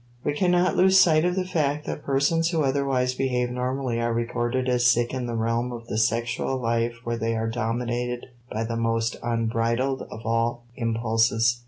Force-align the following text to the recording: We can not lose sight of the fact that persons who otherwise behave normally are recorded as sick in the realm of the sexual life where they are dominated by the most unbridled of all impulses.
We 0.23 0.33
can 0.33 0.49
not 0.49 0.75
lose 0.75 0.99
sight 0.99 1.25
of 1.25 1.35
the 1.35 1.45
fact 1.45 1.85
that 1.85 2.03
persons 2.03 2.49
who 2.49 2.63
otherwise 2.63 3.13
behave 3.13 3.51
normally 3.51 4.01
are 4.01 4.11
recorded 4.11 4.67
as 4.67 4.83
sick 4.87 5.13
in 5.13 5.27
the 5.27 5.35
realm 5.35 5.71
of 5.71 5.85
the 5.85 5.99
sexual 5.99 6.57
life 6.57 6.95
where 7.03 7.17
they 7.19 7.35
are 7.35 7.47
dominated 7.47 8.25
by 8.51 8.63
the 8.63 8.75
most 8.77 9.17
unbridled 9.21 10.01
of 10.09 10.25
all 10.25 10.65
impulses. 10.75 11.59